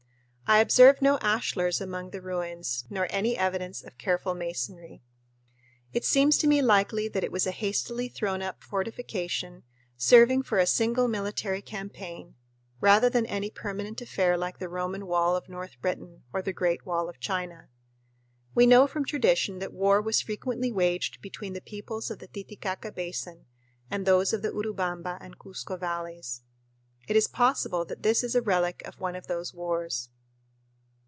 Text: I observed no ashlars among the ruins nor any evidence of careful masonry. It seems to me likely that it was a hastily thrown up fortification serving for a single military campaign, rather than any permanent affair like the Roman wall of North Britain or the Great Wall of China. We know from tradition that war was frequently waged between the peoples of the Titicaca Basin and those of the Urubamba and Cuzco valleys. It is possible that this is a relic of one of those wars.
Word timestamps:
I 0.51 0.59
observed 0.59 1.01
no 1.01 1.17
ashlars 1.19 1.79
among 1.79 2.09
the 2.09 2.21
ruins 2.21 2.83
nor 2.89 3.07
any 3.09 3.37
evidence 3.37 3.81
of 3.81 3.97
careful 3.97 4.33
masonry. 4.35 5.01
It 5.93 6.03
seems 6.03 6.37
to 6.39 6.47
me 6.47 6.61
likely 6.61 7.07
that 7.07 7.23
it 7.23 7.31
was 7.31 7.47
a 7.47 7.51
hastily 7.51 8.09
thrown 8.09 8.41
up 8.41 8.61
fortification 8.61 9.63
serving 9.95 10.43
for 10.43 10.57
a 10.57 10.67
single 10.67 11.07
military 11.07 11.61
campaign, 11.61 12.35
rather 12.81 13.09
than 13.09 13.25
any 13.27 13.49
permanent 13.49 14.01
affair 14.01 14.35
like 14.37 14.59
the 14.59 14.67
Roman 14.67 15.07
wall 15.07 15.37
of 15.37 15.47
North 15.47 15.79
Britain 15.79 16.23
or 16.33 16.41
the 16.41 16.51
Great 16.51 16.85
Wall 16.85 17.07
of 17.07 17.21
China. 17.21 17.69
We 18.53 18.65
know 18.65 18.87
from 18.87 19.05
tradition 19.05 19.59
that 19.59 19.71
war 19.71 20.01
was 20.01 20.19
frequently 20.19 20.69
waged 20.69 21.21
between 21.21 21.53
the 21.53 21.61
peoples 21.61 22.11
of 22.11 22.19
the 22.19 22.27
Titicaca 22.27 22.91
Basin 22.91 23.45
and 23.89 24.05
those 24.05 24.33
of 24.33 24.41
the 24.41 24.49
Urubamba 24.51 25.17
and 25.21 25.39
Cuzco 25.39 25.77
valleys. 25.79 26.41
It 27.07 27.15
is 27.15 27.29
possible 27.29 27.85
that 27.85 28.03
this 28.03 28.21
is 28.21 28.35
a 28.35 28.41
relic 28.41 28.81
of 28.83 28.99
one 28.99 29.15
of 29.15 29.27
those 29.27 29.53
wars. 29.53 30.09